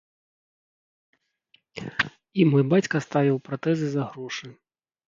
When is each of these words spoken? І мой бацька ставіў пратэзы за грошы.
І 2.41 2.49
мой 2.53 2.67
бацька 2.73 2.97
ставіў 3.07 3.37
пратэзы 3.51 3.87
за 3.99 4.03
грошы. 4.13 4.47